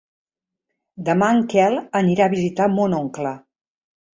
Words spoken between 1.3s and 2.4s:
en Quel anirà a